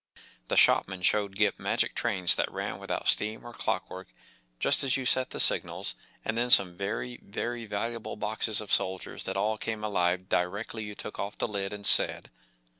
The 0.47 0.57
shopman 0.57 1.03
showed 1.03 1.35
Gip 1.35 1.59
magic 1.59 1.93
trains 1.93 2.33
that 2.33 2.51
ran 2.51 2.79
without 2.79 3.07
steam 3.07 3.45
or 3.45 3.53
clockwork, 3.53 4.07
just 4.59 4.83
as 4.83 4.97
you 4.97 5.05
set 5.05 5.29
the 5.29 5.39
signals, 5.39 5.93
and 6.25 6.35
then 6.35 6.49
some 6.49 6.75
very, 6.75 7.19
very 7.21 7.67
valuable 7.67 8.15
boxes 8.15 8.61
of 8.61 8.73
soldiers 8.73 9.25
that 9.25 9.37
all 9.37 9.59
came 9.59 9.83
alive 9.83 10.27
directly 10.27 10.85
you 10.85 10.95
took 10.95 11.19
off 11.19 11.37
the 11.37 11.47
lid 11.47 11.71
and 11.71 11.85
said 11.85 12.31